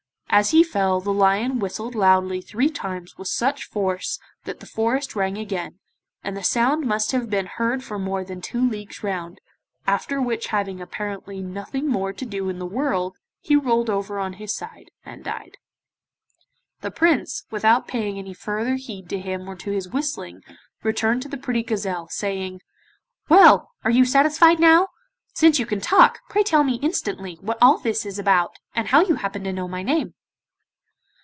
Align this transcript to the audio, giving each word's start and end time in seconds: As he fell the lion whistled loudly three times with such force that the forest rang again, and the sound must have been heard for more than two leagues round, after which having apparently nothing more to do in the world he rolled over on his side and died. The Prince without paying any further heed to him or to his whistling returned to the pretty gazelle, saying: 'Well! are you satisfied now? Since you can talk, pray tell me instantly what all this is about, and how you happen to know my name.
As 0.33 0.51
he 0.51 0.63
fell 0.63 1.01
the 1.01 1.11
lion 1.11 1.59
whistled 1.59 1.93
loudly 1.93 2.39
three 2.39 2.69
times 2.69 3.17
with 3.17 3.27
such 3.27 3.65
force 3.65 4.17
that 4.45 4.61
the 4.61 4.65
forest 4.65 5.13
rang 5.13 5.37
again, 5.37 5.79
and 6.23 6.37
the 6.37 6.41
sound 6.43 6.85
must 6.87 7.11
have 7.11 7.29
been 7.29 7.47
heard 7.47 7.83
for 7.83 7.99
more 7.99 8.23
than 8.23 8.39
two 8.39 8.61
leagues 8.65 9.03
round, 9.03 9.41
after 9.85 10.21
which 10.21 10.47
having 10.47 10.79
apparently 10.79 11.41
nothing 11.41 11.85
more 11.89 12.13
to 12.13 12.25
do 12.25 12.47
in 12.47 12.59
the 12.59 12.65
world 12.65 13.17
he 13.41 13.57
rolled 13.57 13.89
over 13.89 14.19
on 14.19 14.31
his 14.39 14.55
side 14.55 14.89
and 15.03 15.25
died. 15.25 15.57
The 16.79 16.91
Prince 16.91 17.43
without 17.51 17.89
paying 17.89 18.17
any 18.17 18.33
further 18.33 18.75
heed 18.75 19.09
to 19.09 19.19
him 19.19 19.49
or 19.49 19.55
to 19.57 19.71
his 19.71 19.89
whistling 19.89 20.39
returned 20.81 21.23
to 21.23 21.27
the 21.27 21.35
pretty 21.35 21.61
gazelle, 21.61 22.07
saying: 22.07 22.61
'Well! 23.27 23.67
are 23.83 23.91
you 23.91 24.05
satisfied 24.05 24.61
now? 24.61 24.87
Since 25.33 25.59
you 25.59 25.65
can 25.65 25.81
talk, 25.81 26.21
pray 26.29 26.43
tell 26.43 26.63
me 26.63 26.75
instantly 26.75 27.37
what 27.41 27.57
all 27.61 27.79
this 27.79 28.05
is 28.05 28.17
about, 28.17 28.55
and 28.73 28.87
how 28.87 29.01
you 29.03 29.15
happen 29.15 29.43
to 29.43 29.51
know 29.51 29.67
my 29.67 29.83
name. 29.83 30.13